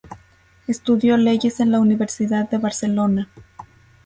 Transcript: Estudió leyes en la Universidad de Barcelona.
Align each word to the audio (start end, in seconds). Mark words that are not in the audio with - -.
Estudió 0.67 1.15
leyes 1.15 1.59
en 1.59 1.71
la 1.71 1.79
Universidad 1.79 2.49
de 2.49 2.57
Barcelona. 2.57 3.29